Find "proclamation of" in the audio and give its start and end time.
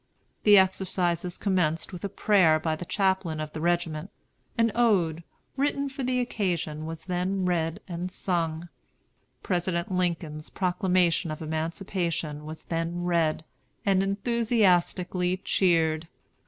10.49-11.39